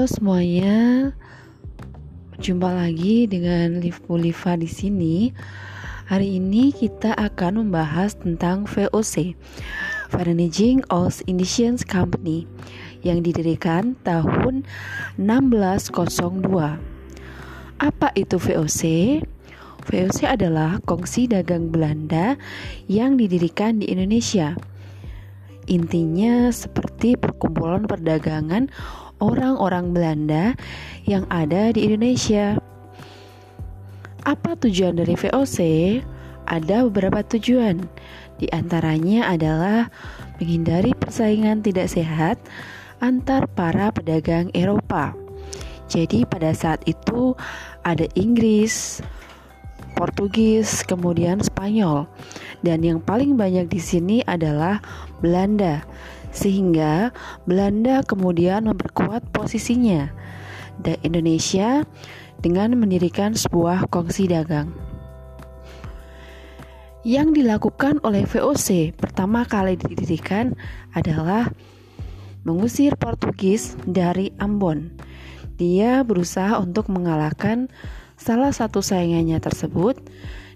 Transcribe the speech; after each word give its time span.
Halo 0.00 0.16
semuanya, 0.16 1.12
jumpa 2.40 2.72
lagi 2.72 3.28
dengan 3.28 3.84
Liv 3.84 4.00
Mulifa 4.08 4.56
di 4.56 4.64
sini. 4.64 5.28
Hari 6.08 6.40
ini 6.40 6.72
kita 6.72 7.12
akan 7.12 7.60
membahas 7.60 8.16
tentang 8.16 8.64
VOC, 8.64 9.36
Vanaging 10.08 10.88
Oils 10.88 11.20
Indians 11.28 11.84
Company, 11.84 12.48
yang 13.04 13.20
didirikan 13.20 13.92
tahun 14.00 14.64
1602. 15.20 16.80
Apa 17.84 18.08
itu 18.16 18.40
VOC? 18.40 19.20
VOC 19.84 20.24
adalah 20.24 20.80
kongsi 20.88 21.28
dagang 21.28 21.68
Belanda 21.68 22.40
yang 22.88 23.20
didirikan 23.20 23.84
di 23.84 23.92
Indonesia. 23.92 24.56
Intinya 25.68 26.48
seperti 26.48 27.20
perkumpulan 27.20 27.84
perdagangan 27.84 28.72
orang-orang 29.20 29.92
Belanda 29.92 30.56
yang 31.04 31.28
ada 31.28 31.70
di 31.70 31.86
Indonesia. 31.86 32.58
Apa 34.24 34.56
tujuan 34.58 35.00
dari 35.00 35.16
VOC? 35.16 35.58
Ada 36.50 36.84
beberapa 36.88 37.22
tujuan. 37.24 37.86
Di 38.40 38.50
antaranya 38.50 39.30
adalah 39.30 39.92
menghindari 40.40 40.96
persaingan 40.96 41.60
tidak 41.60 41.92
sehat 41.92 42.40
antar 43.00 43.48
para 43.52 43.92
pedagang 43.92 44.52
Eropa. 44.52 45.16
Jadi 45.90 46.24
pada 46.24 46.52
saat 46.54 46.80
itu 46.86 47.34
ada 47.82 48.06
Inggris, 48.14 49.02
Portugis, 49.98 50.86
kemudian 50.86 51.42
Spanyol. 51.42 52.06
Dan 52.64 52.84
yang 52.84 53.00
paling 53.02 53.34
banyak 53.34 53.66
di 53.68 53.80
sini 53.80 54.16
adalah 54.24 54.80
Belanda 55.20 55.84
sehingga 56.30 57.10
Belanda 57.46 58.02
kemudian 58.06 58.70
memperkuat 58.70 59.30
posisinya 59.34 60.10
dan 60.80 60.96
Indonesia 61.04 61.84
dengan 62.40 62.72
mendirikan 62.78 63.36
sebuah 63.36 63.92
kongsi 63.92 64.30
dagang. 64.30 64.72
Yang 67.00 67.40
dilakukan 67.40 68.04
oleh 68.04 68.28
VOC 68.28 68.92
pertama 68.92 69.48
kali 69.48 69.76
didirikan 69.80 70.52
adalah 70.92 71.48
mengusir 72.44 72.96
Portugis 73.00 73.76
dari 73.88 74.32
Ambon. 74.36 74.92
Dia 75.56 76.04
berusaha 76.04 76.60
untuk 76.60 76.92
mengalahkan 76.92 77.72
salah 78.20 78.52
satu 78.52 78.84
saingannya 78.84 79.40
tersebut 79.40 79.96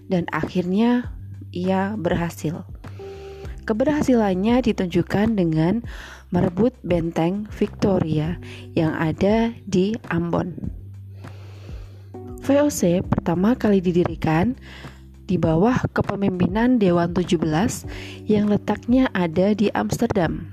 dan 0.05 0.29
akhirnya 0.29 1.13
ia 1.49 1.97
berhasil. 1.97 2.65
Keberhasilannya 3.65 4.61
ditunjukkan 4.61 5.41
dengan 5.41 5.81
merebut 6.29 6.77
benteng 6.85 7.49
Victoria 7.49 8.37
yang 8.77 8.93
ada 8.93 9.57
di 9.65 9.97
Ambon. 10.13 10.69
VOC 12.45 13.01
pertama 13.09 13.57
kali 13.57 13.81
didirikan 13.81 14.53
di 15.25 15.41
bawah 15.41 15.81
kepemimpinan 15.97 16.77
Dewan 16.77 17.17
17 17.17 17.41
yang 18.29 18.53
letaknya 18.53 19.09
ada 19.17 19.57
di 19.57 19.73
Amsterdam. 19.73 20.45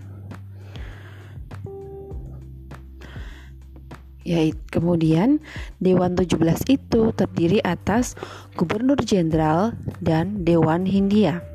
Yaitu 4.25 4.57
kemudian 4.73 5.45
Dewan 5.85 6.17
17 6.17 6.65
itu 6.73 7.13
terdiri 7.13 7.61
atas 7.61 8.17
Gubernur 8.57 8.97
Jenderal 9.05 9.77
dan 10.01 10.49
Dewan 10.49 10.89
Hindia. 10.89 11.52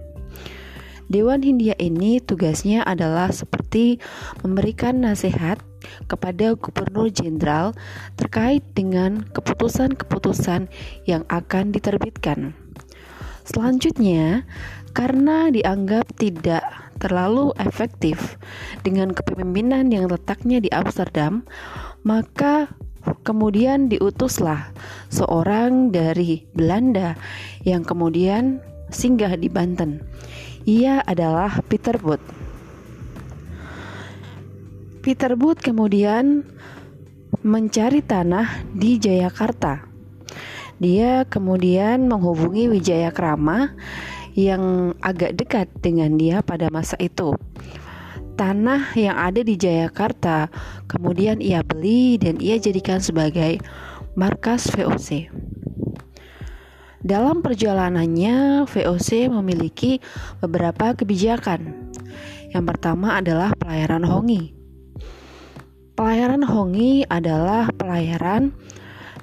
Dewan 1.07 1.39
Hindia 1.39 1.71
ini 1.79 2.19
tugasnya 2.19 2.83
adalah 2.83 3.31
seperti 3.31 4.03
memberikan 4.43 4.99
nasihat 4.99 5.63
kepada 6.11 6.59
gubernur 6.59 7.07
jenderal 7.07 7.71
terkait 8.19 8.59
dengan 8.75 9.23
keputusan-keputusan 9.31 10.67
yang 11.07 11.23
akan 11.31 11.71
diterbitkan. 11.71 12.51
Selanjutnya, 13.47 14.43
karena 14.91 15.47
dianggap 15.47 16.11
tidak 16.19 16.67
terlalu 16.99 17.55
efektif 17.55 18.35
dengan 18.83 19.15
kepemimpinan 19.15 19.87
yang 19.87 20.11
letaknya 20.11 20.59
di 20.59 20.67
Amsterdam, 20.75 21.47
maka 22.03 22.67
kemudian 23.23 23.87
diutuslah 23.87 24.75
seorang 25.07 25.95
dari 25.95 26.43
Belanda 26.51 27.15
yang 27.63 27.87
kemudian 27.87 28.59
singgah 28.91 29.39
di 29.39 29.47
Banten 29.47 30.03
ia 30.67 30.99
adalah 31.07 31.63
Peter 31.71 31.95
Booth. 31.95 32.19
Peter 34.99 35.39
Booth 35.39 35.63
kemudian 35.63 36.43
mencari 37.39 38.03
tanah 38.03 38.67
di 38.75 38.99
Jayakarta. 38.99 39.87
Dia 40.83 41.23
kemudian 41.23 42.11
menghubungi 42.11 42.67
Wijaya 42.67 43.15
Krama 43.15 43.71
yang 44.35 44.91
agak 44.99 45.39
dekat 45.39 45.71
dengan 45.79 46.19
dia 46.19 46.43
pada 46.43 46.67
masa 46.67 46.99
itu. 46.99 47.39
Tanah 48.35 48.91
yang 48.93 49.15
ada 49.15 49.41
di 49.41 49.55
Jayakarta 49.55 50.51
kemudian 50.91 51.39
ia 51.39 51.63
beli 51.63 52.19
dan 52.19 52.43
ia 52.43 52.59
jadikan 52.59 52.99
sebagai 52.99 53.63
markas 54.19 54.67
VOC. 54.75 55.31
Dalam 57.05 57.45
perjalanannya, 57.45 58.65
VOC 58.65 59.29
memiliki 59.29 60.01
beberapa 60.41 60.97
kebijakan. 60.97 61.93
Yang 62.49 62.65
pertama 62.73 63.21
adalah 63.21 63.53
pelayaran 63.53 64.01
hongi. 64.01 64.55
Pelayaran 65.93 66.41
hongi 66.45 67.05
adalah 67.05 67.69
pelayaran 67.73 68.53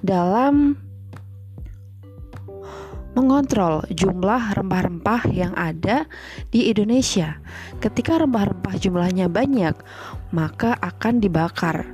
dalam 0.03 0.79
mengontrol 3.15 3.87
jumlah 3.95 4.59
rempah-rempah 4.59 5.31
yang 5.31 5.55
ada 5.55 6.07
di 6.51 6.71
Indonesia. 6.71 7.39
Ketika 7.79 8.19
rempah-rempah 8.23 8.75
jumlahnya 8.75 9.31
banyak, 9.31 9.75
maka 10.35 10.75
akan 10.83 11.23
dibakar 11.23 11.87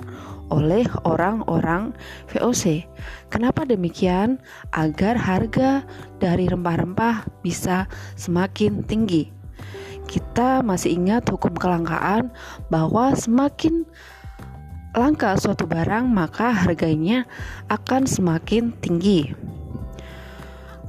oleh 0.50 0.84
orang-orang 1.06 1.94
VOC. 2.30 2.84
Kenapa 3.30 3.64
demikian? 3.64 4.42
Agar 4.74 5.16
harga 5.16 5.86
dari 6.18 6.50
rempah-rempah 6.50 7.26
bisa 7.40 7.86
semakin 8.18 8.82
tinggi. 8.84 9.30
Kita 10.10 10.66
masih 10.66 10.98
ingat 10.98 11.30
hukum 11.30 11.54
kelangkaan 11.54 12.34
bahwa 12.66 13.14
semakin 13.14 13.86
langka 14.90 15.38
suatu 15.38 15.70
barang, 15.70 16.10
maka 16.10 16.50
harganya 16.50 17.30
akan 17.70 18.10
semakin 18.10 18.74
tinggi. 18.82 19.30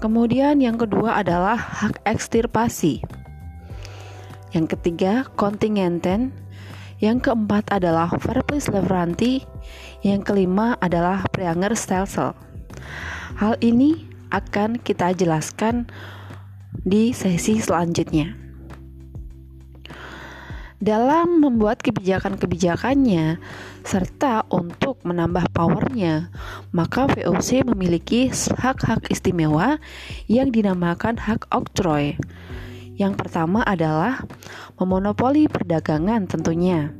Kemudian 0.01 0.57
yang 0.57 0.81
kedua 0.81 1.21
adalah 1.21 1.53
hak 1.53 2.01
ekstirpasi. 2.09 3.05
Yang 4.51 4.65
ketiga, 4.75 5.29
kontingenten 5.37 6.33
yang 7.01 7.17
keempat 7.17 7.73
adalah 7.73 8.13
Verplis 8.13 8.69
Leveranti. 8.69 9.41
Yang 10.05 10.21
kelima 10.31 10.77
adalah 10.77 11.25
Preanger 11.33 11.73
Stelsel. 11.73 12.37
Hal 13.41 13.57
ini 13.59 14.05
akan 14.29 14.77
kita 14.77 15.17
jelaskan 15.17 15.89
di 16.85 17.11
sesi 17.11 17.57
selanjutnya. 17.57 18.37
Dalam 20.81 21.45
membuat 21.45 21.85
kebijakan-kebijakannya 21.85 23.37
serta 23.85 24.49
untuk 24.49 24.97
menambah 25.05 25.53
powernya, 25.53 26.33
maka 26.73 27.05
VOC 27.05 27.69
memiliki 27.69 28.33
hak-hak 28.33 29.13
istimewa 29.13 29.77
yang 30.25 30.49
dinamakan 30.49 31.21
hak 31.21 31.45
oktroy 31.53 32.17
yang 32.99 33.15
pertama 33.15 33.63
adalah 33.63 34.23
memonopoli 34.79 35.47
perdagangan 35.47 36.27
tentunya. 36.27 36.91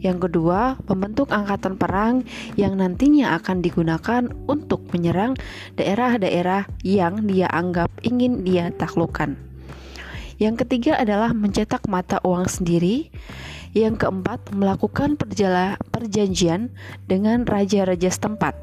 Yang 0.00 0.32
kedua, 0.32 0.80
membentuk 0.88 1.28
angkatan 1.28 1.76
perang 1.76 2.24
yang 2.56 2.80
nantinya 2.80 3.36
akan 3.36 3.60
digunakan 3.60 4.24
untuk 4.48 4.88
menyerang 4.96 5.36
daerah-daerah 5.76 6.64
yang 6.80 7.28
dia 7.28 7.52
anggap 7.52 7.92
ingin 8.00 8.40
dia 8.40 8.72
taklukkan. 8.72 9.36
Yang 10.40 10.64
ketiga 10.64 10.96
adalah 10.96 11.36
mencetak 11.36 11.84
mata 11.84 12.16
uang 12.24 12.48
sendiri. 12.48 13.12
Yang 13.76 14.08
keempat, 14.08 14.56
melakukan 14.56 15.20
perjanjian 15.92 16.72
dengan 17.04 17.44
raja-raja 17.44 18.08
setempat. 18.08 18.56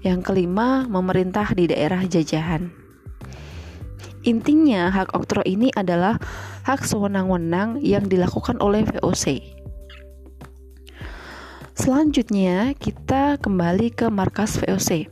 Yang 0.00 0.32
kelima, 0.32 0.88
memerintah 0.88 1.52
di 1.52 1.68
daerah 1.68 2.02
jajahan. 2.08 2.81
Intinya, 4.22 4.86
hak 4.86 5.18
oktroy 5.18 5.58
ini 5.58 5.74
adalah 5.74 6.14
hak 6.62 6.86
sewenang-wenang 6.86 7.82
yang 7.82 8.06
dilakukan 8.06 8.62
oleh 8.62 8.86
VOC. 8.86 9.42
Selanjutnya, 11.74 12.70
kita 12.78 13.42
kembali 13.42 13.90
ke 13.90 14.06
markas 14.06 14.62
VOC. 14.62 15.10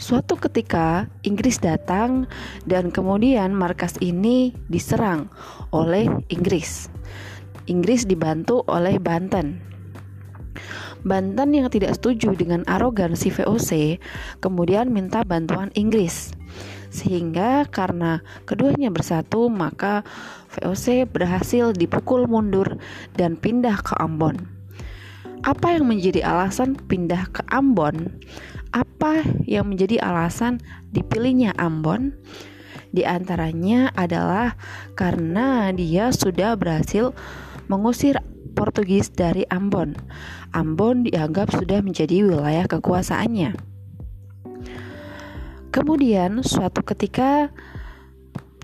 Suatu 0.00 0.40
ketika, 0.40 1.12
Inggris 1.28 1.60
datang 1.60 2.24
dan 2.64 2.88
kemudian 2.88 3.52
markas 3.52 4.00
ini 4.00 4.56
diserang 4.72 5.28
oleh 5.76 6.08
Inggris. 6.32 6.88
Inggris 7.68 8.08
dibantu 8.08 8.64
oleh 8.64 8.96
Banten. 8.96 9.60
Banten 11.04 11.52
yang 11.52 11.68
tidak 11.68 12.00
setuju 12.00 12.32
dengan 12.32 12.64
arogansi 12.64 13.28
VOC 13.28 14.00
kemudian 14.40 14.88
minta 14.88 15.20
bantuan 15.22 15.68
Inggris. 15.76 16.32
Sehingga 16.96 17.68
karena 17.68 18.24
keduanya 18.48 18.88
bersatu 18.88 19.52
maka 19.52 20.00
VOC 20.56 21.04
berhasil 21.04 21.76
dipukul 21.76 22.24
mundur 22.24 22.80
dan 23.12 23.36
pindah 23.36 23.84
ke 23.84 23.92
Ambon. 24.00 24.48
Apa 25.44 25.76
yang 25.76 25.92
menjadi 25.92 26.24
alasan 26.24 26.80
pindah 26.88 27.28
ke 27.28 27.44
Ambon? 27.52 28.16
Apa 28.72 29.20
yang 29.44 29.68
menjadi 29.68 30.00
alasan 30.00 30.64
dipilihnya 30.88 31.52
Ambon? 31.60 32.16
Di 32.96 33.04
antaranya 33.04 33.92
adalah 33.92 34.56
karena 34.96 35.68
dia 35.76 36.08
sudah 36.16 36.56
berhasil 36.56 37.12
mengusir 37.68 38.24
Portugis 38.56 39.12
dari 39.12 39.44
Ambon. 39.52 39.92
Ambon 40.56 41.04
dianggap 41.04 41.52
sudah 41.52 41.84
menjadi 41.84 42.24
wilayah 42.24 42.64
kekuasaannya. 42.64 43.75
Kemudian 45.76 46.40
suatu 46.40 46.80
ketika 46.80 47.52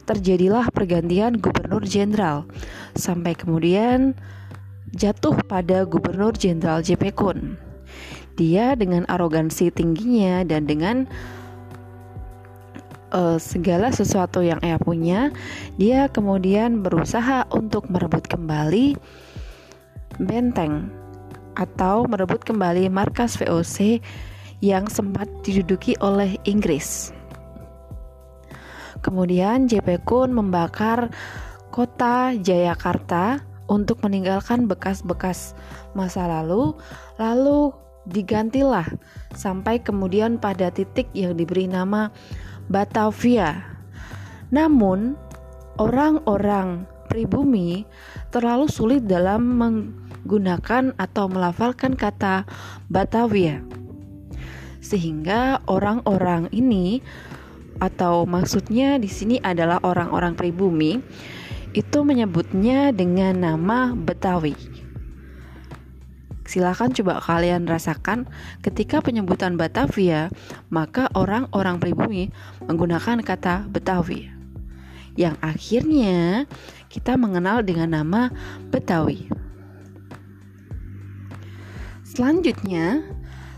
terjadilah 0.09 0.73
pergantian 0.73 1.37
gubernur 1.37 1.85
jenderal 1.85 2.49
sampai 2.97 3.37
kemudian 3.37 4.17
jatuh 4.97 5.37
pada 5.45 5.85
gubernur 5.85 6.33
jenderal 6.33 6.81
JP 6.81 7.13
Kun. 7.13 7.61
Dia 8.41 8.73
dengan 8.81 9.05
arogansi 9.13 9.69
tingginya 9.69 10.41
dan 10.49 10.65
dengan 10.65 11.05
uh, 13.13 13.37
segala 13.37 13.93
sesuatu 13.93 14.41
yang 14.41 14.57
ia 14.65 14.81
punya, 14.81 15.29
dia 15.77 16.09
kemudian 16.09 16.81
berusaha 16.81 17.45
untuk 17.53 17.93
merebut 17.93 18.25
kembali 18.25 18.97
benteng 20.17 20.89
atau 21.61 22.09
merebut 22.09 22.41
kembali 22.41 22.89
markas 22.89 23.37
VOC 23.37 24.01
yang 24.63 24.87
sempat 24.87 25.27
diduduki 25.43 25.99
oleh 25.99 26.39
Inggris. 26.47 27.11
Kemudian 29.03 29.67
JP 29.67 30.07
Kun 30.07 30.31
membakar 30.31 31.11
kota 31.75 32.31
Jayakarta 32.39 33.43
untuk 33.67 33.99
meninggalkan 34.07 34.71
bekas-bekas 34.71 35.59
masa 35.99 36.31
lalu, 36.31 36.79
lalu 37.19 37.75
digantilah 38.07 38.87
sampai 39.35 39.83
kemudian 39.83 40.39
pada 40.39 40.71
titik 40.71 41.11
yang 41.19 41.35
diberi 41.35 41.67
nama 41.67 42.15
Batavia. 42.71 43.59
Namun, 44.55 45.19
orang-orang 45.83 46.87
pribumi 47.11 47.83
terlalu 48.31 48.71
sulit 48.71 49.03
dalam 49.09 49.59
menggunakan 49.59 50.95
atau 50.95 51.25
melafalkan 51.27 51.99
kata 51.99 52.47
Batavia. 52.87 53.82
Sehingga 54.83 55.63
orang-orang 55.71 56.51
ini 56.51 57.01
atau 57.79 58.29
maksudnya 58.29 58.99
di 58.99 59.09
sini 59.09 59.39
adalah 59.41 59.81
orang-orang 59.81 60.37
pribumi 60.37 61.01
itu 61.73 61.99
menyebutnya 62.05 62.93
dengan 62.93 63.41
nama 63.41 63.97
Betawi. 63.97 64.53
Silahkan 66.43 66.93
coba 66.93 67.17
kalian 67.23 67.65
rasakan 67.65 68.29
ketika 68.61 69.01
penyebutan 69.01 69.57
Batavia, 69.57 70.29
maka 70.69 71.09
orang-orang 71.17 71.81
pribumi 71.81 72.29
menggunakan 72.61 73.25
kata 73.25 73.73
Betawi. 73.73 74.29
Yang 75.17 75.37
akhirnya 75.41 76.45
kita 76.93 77.17
mengenal 77.17 77.65
dengan 77.65 77.97
nama 77.97 78.29
Betawi. 78.69 79.33
Selanjutnya, 82.05 83.01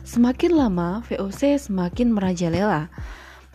semakin 0.05 0.53
lama 0.53 1.01
VOC 1.09 1.57
semakin 1.57 2.13
merajalela. 2.13 2.93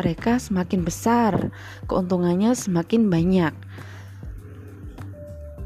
Mereka 0.01 0.41
semakin 0.41 0.81
besar, 0.81 1.53
keuntungannya 1.85 2.57
semakin 2.57 3.07
banyak. 3.07 3.53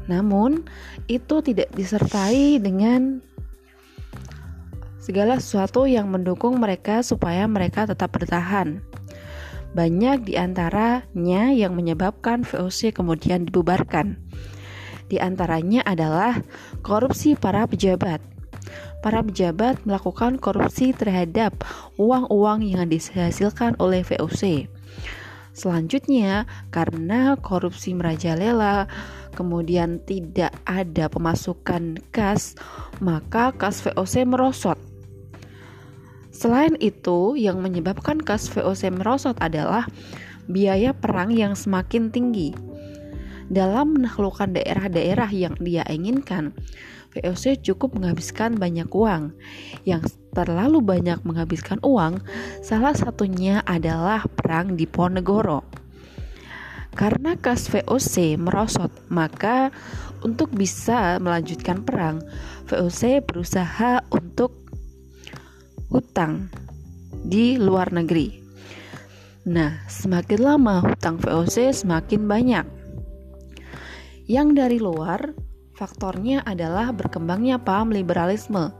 Namun, 0.04 0.68
itu 1.08 1.40
tidak 1.40 1.72
disertai 1.72 2.60
dengan 2.60 3.24
segala 5.00 5.40
sesuatu 5.40 5.88
yang 5.88 6.12
mendukung 6.12 6.60
mereka 6.60 7.00
supaya 7.00 7.48
mereka 7.48 7.88
tetap 7.88 8.12
bertahan. 8.12 8.84
Banyak 9.72 10.28
di 10.28 10.34
antaranya 10.36 11.50
yang 11.50 11.72
menyebabkan 11.78 12.44
VOC 12.44 12.92
kemudian 12.94 13.48
dibubarkan. 13.48 14.20
Di 15.08 15.22
antaranya 15.22 15.86
adalah 15.86 16.42
korupsi 16.82 17.38
para 17.38 17.64
pejabat 17.70 18.33
para 19.04 19.20
pejabat 19.20 19.84
melakukan 19.84 20.40
korupsi 20.40 20.96
terhadap 20.96 21.52
uang-uang 22.00 22.64
yang 22.64 22.88
dihasilkan 22.88 23.76
oleh 23.76 24.00
VOC. 24.00 24.64
Selanjutnya, 25.52 26.48
karena 26.72 27.36
korupsi 27.36 27.92
merajalela, 27.92 28.88
kemudian 29.36 30.00
tidak 30.08 30.56
ada 30.64 31.12
pemasukan 31.12 32.00
kas, 32.08 32.56
maka 33.04 33.52
kas 33.52 33.84
VOC 33.84 34.24
merosot. 34.24 34.80
Selain 36.32 36.74
itu, 36.80 37.36
yang 37.36 37.60
menyebabkan 37.60 38.18
kas 38.24 38.48
VOC 38.48 38.88
merosot 38.88 39.36
adalah 39.38 39.84
biaya 40.48 40.96
perang 40.96 41.30
yang 41.30 41.52
semakin 41.52 42.08
tinggi. 42.08 42.56
Dalam 43.52 44.00
menaklukkan 44.00 44.56
daerah-daerah 44.56 45.28
yang 45.28 45.54
dia 45.60 45.84
inginkan, 45.86 46.56
VOC 47.14 47.62
cukup 47.62 47.94
menghabiskan 47.94 48.58
banyak 48.58 48.90
uang. 48.90 49.32
Yang 49.86 50.18
terlalu 50.34 50.82
banyak 50.82 51.22
menghabiskan 51.22 51.78
uang, 51.86 52.18
salah 52.60 52.92
satunya 52.92 53.62
adalah 53.62 54.26
perang 54.26 54.74
di 54.74 54.84
Ponegoro. 54.90 55.62
Karena 56.94 57.38
kas 57.38 57.70
VOC 57.70 58.38
merosot, 58.38 58.90
maka 59.10 59.70
untuk 60.26 60.50
bisa 60.54 61.18
melanjutkan 61.22 61.86
perang, 61.86 62.22
VOC 62.66 63.22
berusaha 63.22 64.02
untuk 64.10 64.66
hutang 65.90 66.50
di 67.22 67.54
luar 67.58 67.94
negeri. 67.94 68.42
Nah, 69.44 69.84
semakin 69.86 70.40
lama 70.40 70.80
hutang 70.80 71.20
VOC 71.20 71.84
semakin 71.84 72.24
banyak. 72.24 72.66
Yang 74.24 74.48
dari 74.56 74.78
luar 74.80 75.36
Faktornya 75.74 76.46
adalah 76.46 76.94
berkembangnya 76.94 77.58
paham 77.58 77.90
liberalisme. 77.90 78.70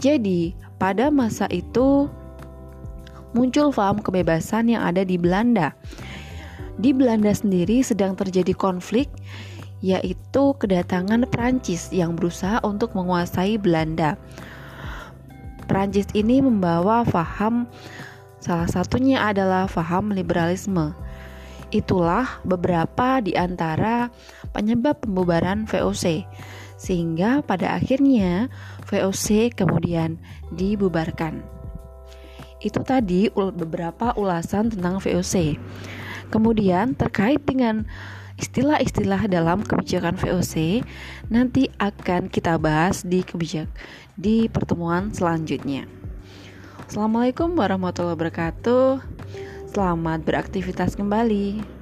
Jadi, 0.00 0.56
pada 0.80 1.12
masa 1.12 1.44
itu 1.52 2.08
muncul 3.36 3.68
paham 3.68 4.00
kebebasan 4.00 4.72
yang 4.72 4.80
ada 4.80 5.04
di 5.04 5.20
Belanda. 5.20 5.76
Di 6.80 6.96
Belanda 6.96 7.36
sendiri 7.36 7.84
sedang 7.84 8.16
terjadi 8.16 8.56
konflik 8.56 9.12
yaitu 9.80 10.56
kedatangan 10.60 11.24
Prancis 11.28 11.88
yang 11.92 12.16
berusaha 12.16 12.60
untuk 12.64 12.92
menguasai 12.96 13.56
Belanda. 13.60 14.16
Prancis 15.68 16.08
ini 16.16 16.40
membawa 16.40 17.04
faham 17.04 17.68
salah 18.40 18.68
satunya 18.68 19.20
adalah 19.20 19.68
faham 19.68 20.12
liberalisme. 20.12 20.96
Itulah 21.70 22.42
beberapa 22.42 23.22
di 23.22 23.38
antara 23.38 24.10
penyebab 24.50 25.06
pembubaran 25.06 25.70
VOC, 25.70 26.26
sehingga 26.74 27.46
pada 27.46 27.78
akhirnya 27.78 28.50
VOC 28.90 29.54
kemudian 29.54 30.18
dibubarkan. 30.50 31.46
Itu 32.58 32.82
tadi 32.82 33.30
beberapa 33.30 34.12
ulasan 34.18 34.74
tentang 34.74 34.98
VOC. 34.98 35.56
Kemudian 36.34 36.98
terkait 36.98 37.42
dengan 37.46 37.86
istilah-istilah 38.34 39.30
dalam 39.30 39.62
kebijakan 39.62 40.18
VOC 40.18 40.82
nanti 41.30 41.70
akan 41.78 42.26
kita 42.26 42.58
bahas 42.58 43.06
di 43.06 43.22
kebijak 43.22 43.70
di 44.18 44.50
pertemuan 44.50 45.14
selanjutnya. 45.14 45.86
Assalamualaikum 46.90 47.54
warahmatullahi 47.54 48.18
wabarakatuh. 48.18 48.86
Selamat 49.70 50.26
beraktivitas 50.26 50.98
kembali. 50.98 51.79